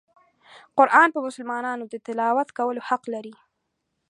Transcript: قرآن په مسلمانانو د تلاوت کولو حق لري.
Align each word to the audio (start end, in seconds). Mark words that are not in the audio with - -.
قرآن 0.77 1.07
په 1.15 1.19
مسلمانانو 1.27 1.83
د 1.89 1.95
تلاوت 2.05 2.47
کولو 2.57 2.81
حق 2.89 3.03
لري. 3.13 3.35